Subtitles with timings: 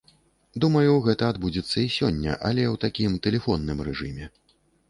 [0.63, 4.25] Думаю, гэта адбудзецца і сёння, але ў такім тэлефонным рэжыме.